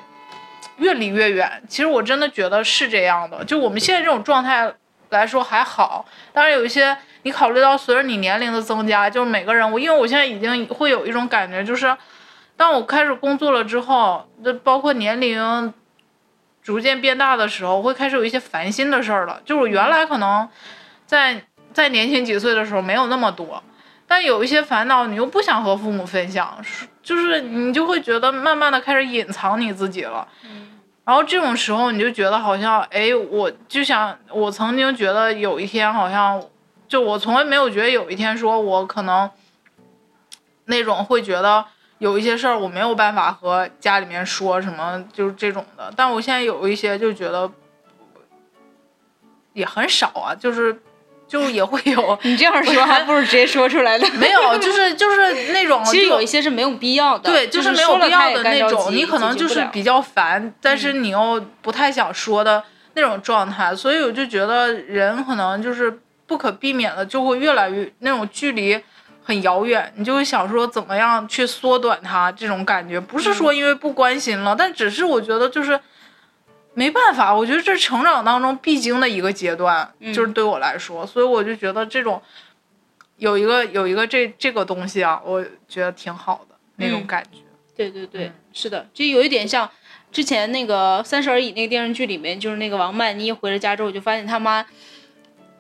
[0.76, 1.64] 越离越远。
[1.70, 4.72] 其实我真的觉得是这样的，就我们现在这种状态
[5.10, 6.06] 来说还好。
[6.34, 11.96] 当然有一些你考虑到随着你年龄的增加，就是每个人，我因为我现在已经会有一种感觉，就是
[12.58, 15.74] 当我开始工作了之后，就包括年龄
[16.62, 19.42] 逐渐变大的时候，会开始有一些烦心的事儿了。
[19.46, 20.50] 就是原来可能
[21.06, 23.64] 在在年轻几岁的时候没有那么多。
[24.10, 26.58] 但有一些烦恼，你又不想和父母分享，
[27.04, 30.26] 就是你就会觉得慢慢的开始隐藏你自己了。
[31.04, 36.42] 然后这种时候，你就觉得好像，哎，我就想，我曾经觉得有一天好像，
[36.88, 39.30] 就我从来没有觉得有一天说我可能
[40.66, 41.66] 那种会觉得
[41.98, 45.92] 有一些事儿我没有办法和家里面说什么，就是这种的。
[45.98, 47.52] 但我现在有一些就觉得
[49.52, 50.82] 也很少啊，就是。
[51.28, 54.08] 就也会有， 你这样说还不如直接说出来的。
[54.12, 57.30] 没有，就是就是那种， 其实有一些是没有必要的。
[57.30, 62.64] 对，就是没有必要的那种，你可能就是比较烦，但是你又不太想说的
[62.94, 63.76] 那种状态。
[63.76, 68.82] 所以我就觉得人可能就是不可避免的就会越来越那种距离
[69.24, 75.80] 很遥远，你就会想说怎么样去缩短它这种感觉，不是说因为不关心了，但只是我觉得就是。
[76.78, 82.22] 没办法，我觉得这是成长当中必经的一个阶段，就是对我来说，所以我就觉得这种
[83.18, 87.40] 有一个有一个这这个东西啊，我觉得挺好的那种感觉。
[87.76, 89.68] 对对对，是的，就有一点像
[90.12, 94.64] 之前那个《三十而已》那个电视剧里面，就是那个王曼妮回了家之后，就发现他妈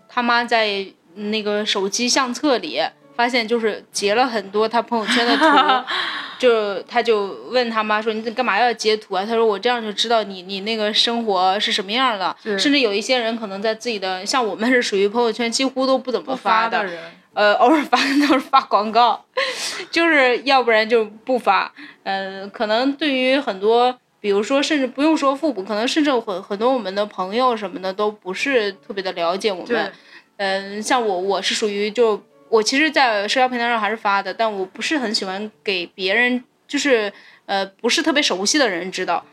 [0.08, 2.80] 他妈在那个手机相册里
[3.18, 5.44] 发现就是截了很多他朋友圈的图。
[6.38, 16.88] 就他就问他妈说：“你干嘛要截图啊？”他说：“我这样就知道你你那个生活是什么样的。”甚至有一些人可能在自己的，像我们是属于朋友圈几乎都不怎么发的，
[17.34, 19.26] 呃，偶尔发都是发广告，
[19.90, 21.74] 就是要不然就不发。
[22.04, 29.92] 嗯，可能对于很多，比如说甚至不用说父母，可能甚至很很多我们的朋友什么的都不是特别的了解我们。
[30.38, 32.22] 嗯，像我我是属于就。
[32.50, 37.12] 我其实，在社交平台上还是发的，但我不是很喜欢给别人，就是
[37.46, 39.26] 呃，不是特别熟悉的人知道。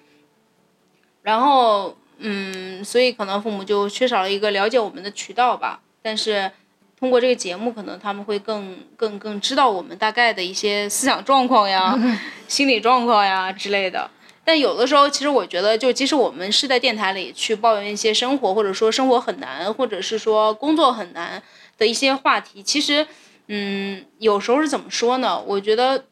[1.23, 5.81] 然后，嗯，所以可能父母就缺少了一个了解我们的渠道吧。
[6.03, 6.51] 但是，
[6.99, 11.99] 通过这个节目，可能他们会更、更、更知道我们大概的一些思想状况呀、
[12.49, 14.11] 心理状况呀之类的。
[14.45, 21.43] 但有的时候，其实我觉得，就即使我们是在电台里去抱怨一些生活，或者说生活很难，或者是说工作很难。
[21.79, 23.07] 的一些话题，其实，
[23.49, 25.43] 嗯，有时候是怎么说呢？
[25.47, 26.05] 我觉得，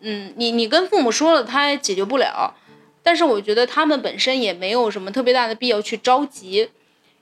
[0.00, 2.54] 嗯，你你跟父母说了，他也解决不了。
[3.02, 6.68] 但是我觉得他们本身也没有什么特别大的必要去着急，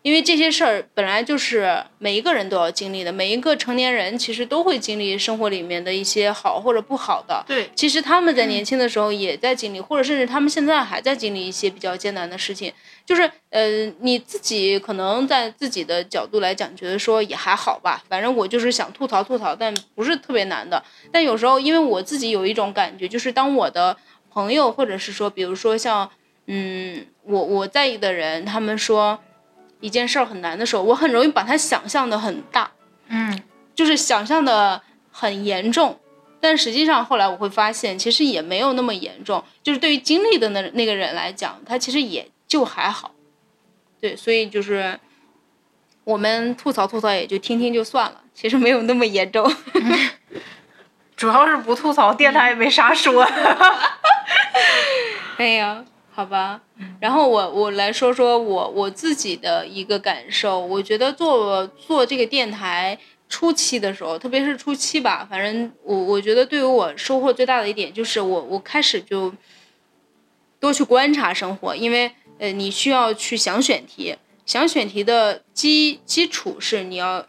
[0.06, 7.44] 因为这些事儿本来就是每一个人都要经历的，每一个成年人其实都会经历生活里面的一些好或者不好的。
[7.44, 12.72] 对，其实他们在年轻的时候也在经历，或者甚至他们现在还在经历一些比较艰难的事情。
[13.04, 20.80] 就是呃，你自己可能在自己的角度来讲，觉得说也还好吧，反正我就是想吐槽吐槽，但不是特别难的。
[21.10, 23.96] 但有时候因为我自己有一种感觉，就是当我的
[24.30, 26.08] 朋友或者是说，比如说像
[26.46, 29.18] 嗯，我我在意的人，他们说。
[29.80, 32.70] 一件事儿很难的时候，我很容易把它想象的很大，
[33.08, 33.42] 嗯，
[33.74, 35.98] 就是想象的很严重，
[36.40, 39.42] 但实际上后来我会发现，其实也没有那么严重。
[39.62, 43.12] 就是对于经历的那那个人来讲，他其实也就还好，
[44.00, 44.98] 对，所以就是
[46.04, 49.50] 我们吐槽吐槽也就听听就算了，其实没有那么严重。
[51.16, 53.24] 主要是不吐槽，电台也没啥说。
[55.38, 55.84] 哎呀。
[56.16, 56.62] 好吧，
[56.98, 60.59] 然后我我来说说我我自己的一个感受。
[60.59, 62.98] 我觉得做做这个电台
[63.29, 69.31] 初期的时候，特别是初期吧，反正我我觉得对于我收获最大的一点就是我我开始就
[70.59, 77.26] 多去观察生活，因为呃你需要去想选题，想选题的基基础是你要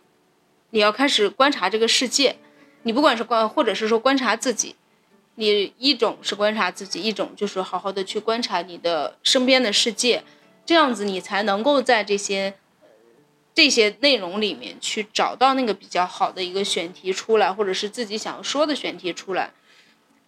[0.69, 2.37] 你要开始观察这个世界，
[2.83, 4.77] 你不管是观或者是说观察自己。
[5.39, 10.23] 你一种是观察自己，一种就是好好的去观察你的身边的世界，
[10.65, 12.55] 这样子你才能够在这些
[13.53, 19.53] 这些内容里面去找到那个比较好的一个选题出来，或者是自己想要说的选题出来。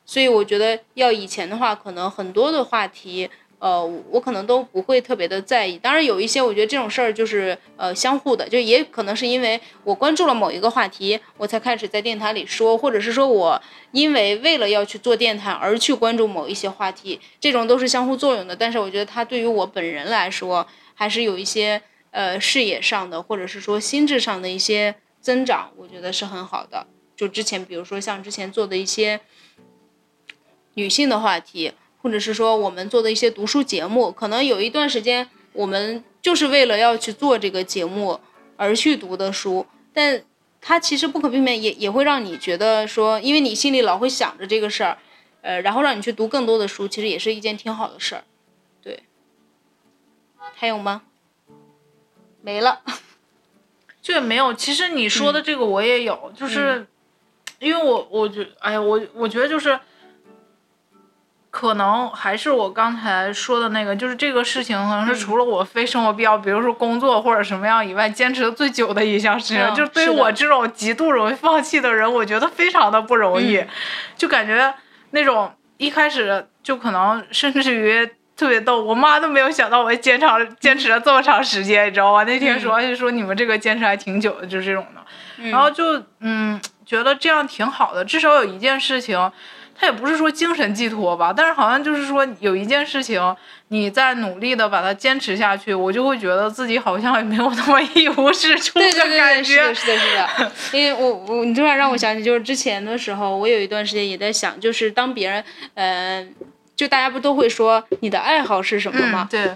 [0.05, 3.29] 所以我觉得要以前的话，可能很多的话题。
[3.59, 5.77] 呃，我可能都不会特别的在意。
[5.77, 18.55] 当然，有一些我觉得这种事儿就是呃相互的，就也可能是因为我关注了某一个话题，我才开始在电台里说，或者是说我因为为了要去做电台而去关注某一些话题，这种都是相互作用的。
[18.55, 26.87] 但是我觉得它对于我本人来说，还是有一些呃视野上的，或者是说心智上的一些增长，我觉得是很好的。
[27.17, 29.19] 就之前比如说像之前做的一些
[30.75, 31.73] 女性的话题。
[32.01, 38.19] 或者是说我们做的一些读书节目，可能有一段时间我们就是为了要去做这个节目
[38.55, 40.23] 而去读的书，但
[40.61, 44.97] 它其实不可避免也也会让你觉得说，因为你心里老会想着这个事儿，
[45.41, 48.23] 呃，然后让你去读更多的书，其实也是一件挺好的事儿。
[48.81, 49.03] 对，
[50.55, 51.03] 还有吗？
[52.41, 52.81] 没了，
[54.01, 54.53] 就也没有。
[54.53, 56.87] 其实你说的这个我也有，就是
[57.59, 59.77] 因为我我觉，哎呀，我我觉得就是。
[61.51, 69.75] 可能还是我刚才说的那个，就是这个事情可能是除了我非生活必要，比如说工作或者什么样以外，坚持的最久的一项事情。
[69.75, 73.63] 就对于我这种极度容易放弃的人，我觉得非常的不容易。
[74.15, 74.71] 就感觉
[75.09, 78.07] 那种一开始就可能甚至于
[78.37, 82.23] 特别逗，我妈都没有想到我坚长 坚持了这么长时间，你知道吗？
[82.25, 85.49] 那天说就说你们这个坚持还挺久的，就是这种的。
[85.49, 89.31] 然后就嗯，觉得这样挺好的，至少有一件事情。
[89.79, 93.35] 他也不是说精神寄托吧，但是好像就是说有一件事情，
[93.69, 98.85] 你在努力的把它坚持下去，我就会觉得自己好像也没有那么一无是处的
[99.17, 99.43] 感觉。
[99.43, 100.51] 是的，是的，是的。
[100.73, 105.41] 因为我我你突然让我想起，就是之前的时候，我有一段时间也在想，就是当别人，
[105.75, 106.35] 嗯，
[106.75, 109.27] 就大家不都会说你的爱好是什么吗？
[109.31, 109.55] 对。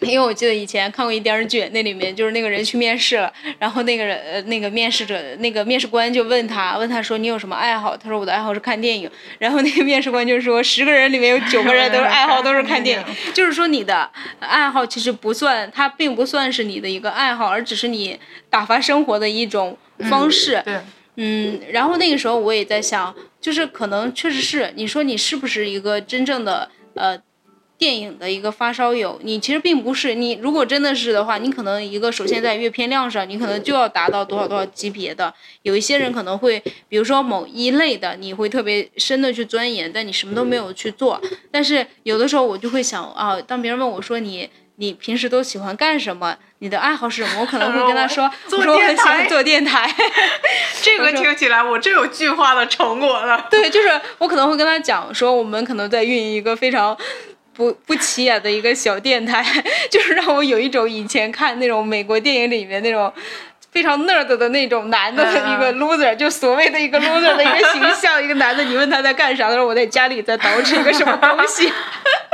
[0.00, 7.96] 因为我记得以前看过一电视剧，那里面就是那个人去面试了，然后那个人呃那个面试者那个面试官就问他，问他说你有什么爱好？
[7.96, 9.10] 他说我的爱好是看电影。
[9.38, 18.18] 然后那个面试官就说十个人里面有九个人都是爱好都是看电影，就是说你的爱好其实不算，它并不算是你的一个爱好，而只是你
[18.50, 19.76] 打发生活的一种
[20.10, 20.62] 方式。
[20.64, 20.78] 对，
[21.16, 27.18] 嗯，然后那个时候我也在想，就是可能确实是你说你是不是一个真正的呃。
[27.76, 30.38] 电影的一个发烧友，你其实并不是你。
[30.40, 35.32] 如果真的是的话，你可能一个首先在阅片量上，你可能就要达到多少多少级别的。
[35.62, 41.20] 有一些人可能会，比如说某一类的，你会特别深的去钻研，但你什么都没有去做。
[41.50, 49.92] 但是有的时候我就会想啊，当别人问我说你你平时都喜欢干什么，你的爱好是什么，我可能会跟他说， 我说我很喜欢做电台。
[50.80, 53.46] 这个听起来我真有巨化的成果了。
[53.50, 56.96] 对，就是我可能会跟他讲说，我们可能在运营一个非常。
[57.54, 59.44] 不不起眼的一个小电台，
[59.90, 63.12] 就是让我有一种以前看那种美国电影里面那种
[63.72, 68.22] 非常 nerd 的那种男的 一个 loser，就所谓的一个 loser 的一个形象。
[68.22, 71.72] 一个男的，你问他在干啥，他说我在家里在捯饬一个什么东西。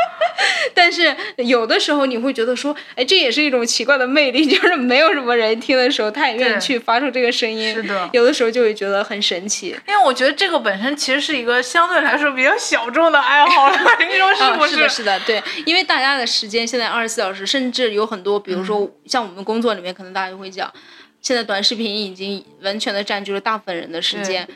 [0.75, 7.75] 但是有的时候你会觉得说，哎，这也是一种奇怪的魅力， 就是没有什么人听的时候，他也愿意去发出这个声音。
[7.75, 9.77] 是的，有的时候就会觉得很神奇。
[9.87, 13.71] 因为我觉得这个本身其实是一个相对来说比较小众的爱好，
[14.01, 14.75] 你说是不是？
[14.75, 15.43] 是的，是的，对。
[15.67, 20.73] 因为大家的时间现在二十四小时，甚至有很多，比如说像我们工作里面，可能大家就会讲，
[21.21, 24.49] 现在短视频已经完全的占据了大部分人的时间，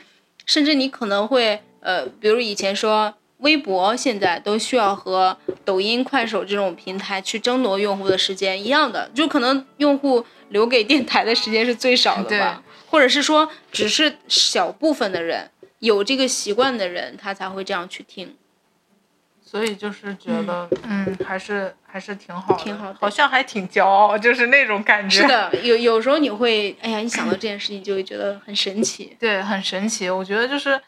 [0.47, 3.15] 甚至你可能会呃，比如以前说。
[3.45, 5.37] 微博现在都需要和
[5.67, 18.35] 抖音、快手这种平台去争夺用户的时间一样的，就可能用户留给电台的时间是最少的吧，或者是说只是小部分的人有这个习惯的人，他才会这样去听。
[19.43, 25.21] 所以就是觉得，嗯，还是还是挺好，挺好，好像还挺骄傲，就是那种感觉。
[25.21, 29.15] 是的，有有时候你会，哎呀，一想到这件事情就会觉得很神奇。
[29.21, 30.09] 对，很神奇。
[30.09, 30.81] 我觉得就是，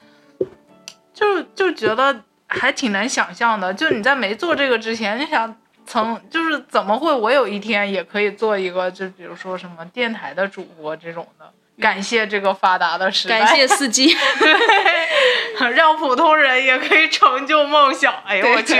[1.12, 2.24] 就就觉得。
[2.48, 11.52] 还挺难想象的，就你在没做这个之前，你想曾就是怎么会我有一天也可以做一个，就比如说什么电台的主播这种的？
[11.80, 18.14] 感谢这个发达的时代，感谢司机， 对，让普通人也可以成就梦想。
[18.24, 18.76] 哎呦我去！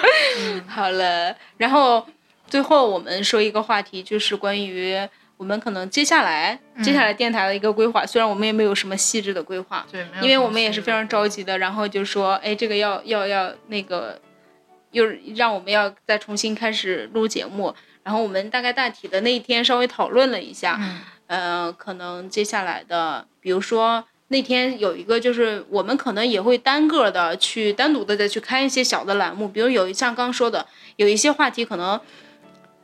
[0.68, 2.06] 好了，然后
[2.46, 5.08] 最后我们说一个话题，就是关于。
[5.40, 14.20] 我们可能接下来，接下来电台的一个规划，虽然我们也没有什么细致的规划，对，因为我们也是非常着急的，然后就说，哎，这个要要要那个，
[14.90, 20.78] 又让我们要再重新开始录节目，然后我们大概大体的那一天稍微讨论了一下，
[21.28, 30.66] 嗯，可能接下来的，比如说那天有一个就是我们可能也会单个的去单独的再去开一些小的栏目，比如有像刚说的，
[30.96, 31.98] 有一些话题可能。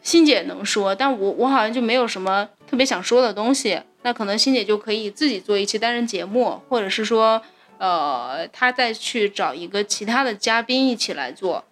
[0.07, 3.83] 欣姐能说，但我我好像就没有什么特别想说的东西。
[4.03, 7.43] 那可能欣姐就可以自己做一期单人节目，或者是说，
[7.79, 11.65] 呃，她再去找一个其他的嘉宾一起来做，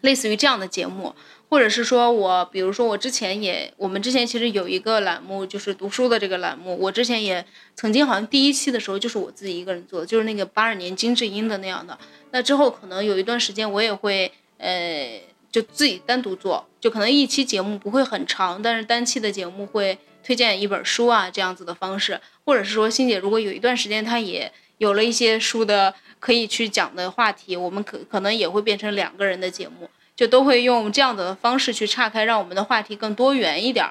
[0.00, 1.14] 类似于这样的节目。
[1.50, 6.74] 或者是说我，比如说我之前也，我们之前其实有一个栏目，就是读书的这个栏目。
[6.80, 7.44] 我之前也
[7.74, 11.98] 曾经好像第一期的时候就是我自己一个人做的，就是那个八二年金智英的那样的。
[12.30, 15.20] 那之后可能有一段时间我也会，呃。
[15.52, 33.86] 就自己单独做，就可能一期节目不会很长，但是单期的节目会推荐一本书啊，这样子的方式，或者是说，欣姐如果有一段时间她也有了一些书的可以去讲的话题，我们可可能也会变成两个人的节目，就都会用这样的方式去岔开，让我们的话题更多元一点。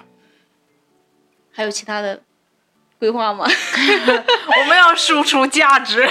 [1.52, 2.22] 还有其他的
[2.98, 3.46] 规划吗？
[3.48, 6.10] 我们要输出价值，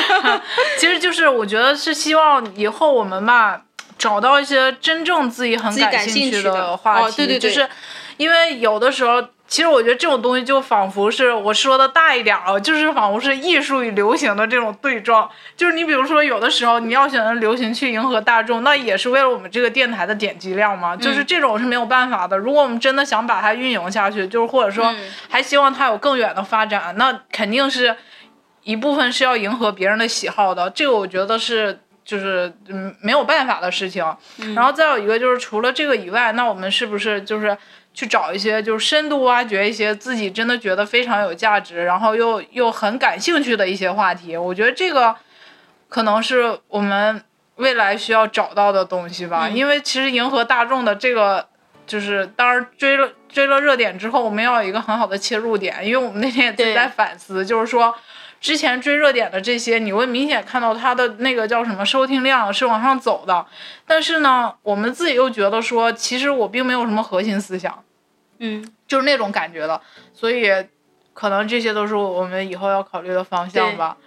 [0.78, 3.66] 其实就是我觉得是希望以后我们吧。
[4.00, 7.68] 找到一些真正自己很感兴趣的话题，对对对，就是
[8.16, 15.28] 因为有的时候，其实我觉得这种东西就仿佛是我说的大一点啊，就是仿佛是艺术与流行的这种对撞。
[15.54, 20.96] 就是你比如说，有的时候你要选择流行去迎合大众，那也是为了我们这个电台的点击量嘛。
[20.96, 22.38] 就是这种是没有办法的。
[22.38, 24.94] 如果我们真的想把它运营下去，就是或者说
[25.28, 27.94] 还希望它有更远的发展，那肯定是
[28.62, 30.70] 一部分是要迎合别人的喜好的。
[30.70, 31.80] 这个我觉得是。
[32.10, 34.04] 就是嗯没有办法的事情，
[34.56, 37.56] 然后再有一个就是除了这个以外，那我们是不是就是
[37.94, 44.36] 去找一些就是深度挖掘一些自己真的觉得非常有价值，然后又又很感兴趣的一些话题？
[44.36, 45.14] 我觉得这个
[45.88, 47.22] 可能是我们
[47.54, 49.48] 未来需要找到的东西吧。
[49.48, 51.46] 因为其实迎合大众的这个
[51.86, 55.86] 就是当然追了追了热点之后，我们要有一个很好的切入点。
[55.86, 57.94] 因为我们那天也在反思，就是说。
[58.40, 63.46] 之前追热点的这些，你会明显看到它的那个叫什么收听量是往上走的，
[63.86, 67.84] 但是呢，我们自己又觉得说，其实我并没有什么核心思想，
[68.38, 69.78] 嗯，就是那种感觉的，
[70.14, 70.48] 所以
[71.12, 73.98] 可能这些都是我们以后要考虑的方向吧。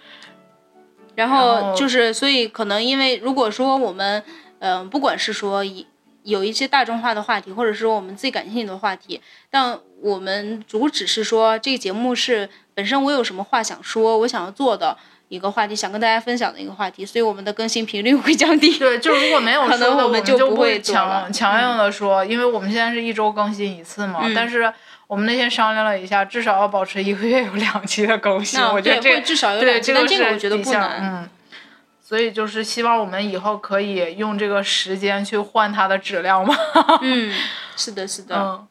[1.14, 4.24] 然后就是，所以可能因为如果说我们，
[4.58, 5.86] 嗯，不管是说以
[6.24, 12.50] 有一些大众化的话题，或者说我们自己感兴趣的话题，但我们主旨是说这个节目是。
[12.74, 14.96] 本身我有什么话想说，我想要做的
[15.28, 18.76] 一个话题，想跟大家分享的一个话题，所以我们的更新频率会降低。
[18.78, 24.20] 对，就如果没有 可能我们就不会强强硬的说，因为我们现在是一周更新一次嘛。
[24.34, 24.72] 但是
[25.06, 28.60] 我们那天商量了一下，至少要保持一个月有两期的更新。
[28.60, 30.98] 我觉得这至少有两期，但这个我觉得不难。
[31.00, 31.28] 嗯，
[32.02, 36.54] 所以就是希望我们以后可以用这个时间去换它的质量嘛。
[37.02, 37.34] 嗯，
[37.76, 38.36] 是的，是的。
[38.36, 38.66] 嗯，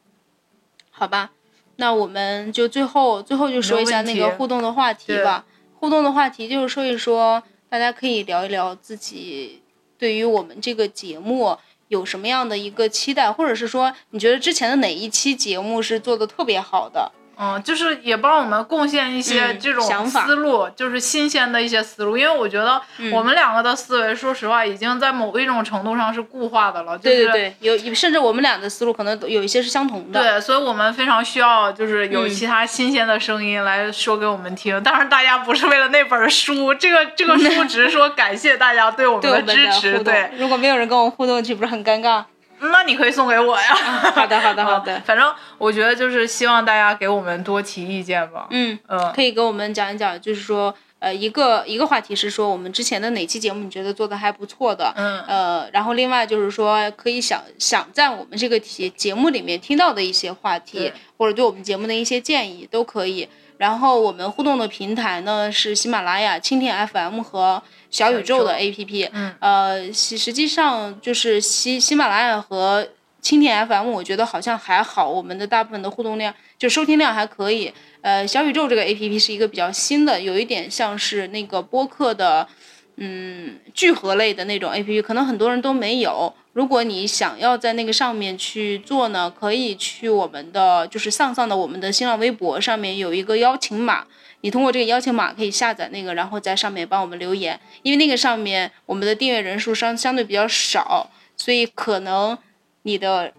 [0.90, 1.30] 好吧。
[1.76, 5.44] 那我们就最后最后就说一下那个互动的话题吧。
[5.78, 9.62] 互动的话题就是说一说，大家可以聊一聊自己
[9.98, 11.58] 对于我们这个节目
[11.88, 22.16] 有什么样的一个期待，或者是说你觉得之前的哪一期节目是做的特别好的，嗯，就是也帮我们贡献一些这种思路，就是新鲜的一些思路。
[22.16, 22.80] 因为我觉得
[23.12, 26.98] 我们两个的思维，说实话，已经在某一种程度上是固化的了。
[26.98, 30.20] 对对对，有甚至我们俩的思路可能有一些是相同的。
[30.20, 34.82] 对，所以我们非常需要就是有其他新鲜的声音来说给我们听。
[34.82, 39.98] 当然，大家不是为了那本书，这个这个书 只是说感谢大家对我们的支持。
[40.00, 42.24] 对，如果没有人跟我们互动，岂不是很尴尬？
[42.70, 43.74] 那你可以送给我呀。
[44.14, 45.00] 好的，好的，好的。
[45.00, 48.46] 反正我觉得就是希望大家给我们多提意见吧。
[48.50, 54.92] 嗯嗯，可以给我们讲一讲，就是说，呃，一个一个话题是说我们之前的哪期节目你觉得做的还不错的。
[54.96, 55.20] 嗯。
[55.22, 63.28] 呃，然后另外就是说，可以想想在我们这个节节目里面听到的一些话题，或者对我们节目的一些建议都可以。
[63.64, 67.62] 然后我们互动的平台呢是喜马拉雅、蜻蜓 FM 和。
[67.90, 69.08] 小宇宙的 APP，
[69.38, 72.84] 呃，实实际上就是喜喜马拉雅和
[73.22, 77.72] 蜻蜓 FM，我觉得好像还好，我们的大部分的互动量就收听量还可以。
[78.00, 82.48] 呃，小宇宙这个 APP 是一个比较新的，有一点像是那个播客的，
[82.96, 86.34] 嗯，聚合类的那种 APP，可能很多人都没有。
[86.54, 94.06] 如果你想要在那个上面去做呢，可以去我们的就是上上的我们的新浪微博上面有一个邀请码。
[94.40, 102.38] 你通过这个邀请码可以下载那个，然后在上面帮我们留言，因为那个上面我们的订阅人数相相对比较少，所以可能
[102.82, 103.32] 你的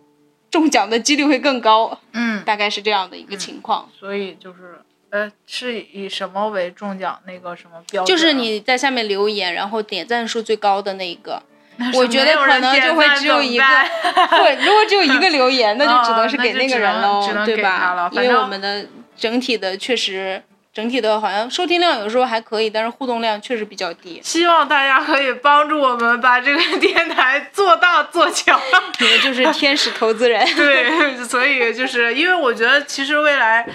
[0.51, 1.99] 中奖的几率会更高。
[2.11, 3.87] 嗯，大概是这样的一个情况。
[3.97, 8.07] 所以就是，呃，是以什么为中奖那个什么标准？
[8.07, 11.43] 就是你在下面留言，然后点赞数最高的那一个。
[11.95, 13.63] 我觉得可能就会只有一个，
[14.37, 18.09] 会如果只有一个留言， 那就只能是给那个人喽，对吧？
[18.13, 18.85] 因为我们的
[19.17, 20.41] 整体的确实。
[20.73, 24.19] 整体的好像收听量有时候还可以，但是互动量确实比较低。
[24.21, 28.59] 希望大家可以帮助我们把这个电台做大做强。
[28.99, 30.45] 你们就是天使投资人。
[30.53, 33.65] 对，所以就是因为我觉得其实未来。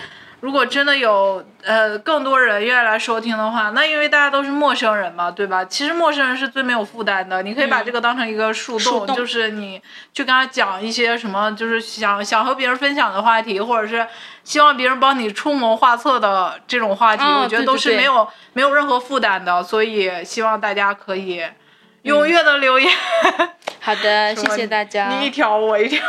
[0.40, 5.62] 如果真的有呃更多人愿意来收听的话，那因为大家都是陌生人嘛，对吧？
[5.66, 9.80] 其实陌生人是最没有负担的，你可以把这个当成一个树洞，就是你
[10.14, 14.06] 去跟他讲一些什么，就是想想和别人分享的话题，或者是
[14.42, 21.42] 希望别人帮你出谋划策的这种话题，我觉得都是没有没有任何负担的，所以希望大家可以
[22.04, 22.90] 踊跃的留言。
[23.78, 25.08] 好的， 谢谢大家。
[25.08, 26.02] 你一条我一条，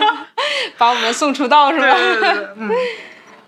[0.78, 1.92] 把我们送出道是吧？
[1.92, 2.70] 对对对，嗯。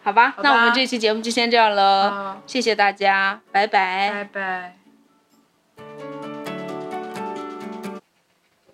[0.08, 4.77] 好吧，那我们这期节目就先这样了，谢谢大家，拜拜，拜拜。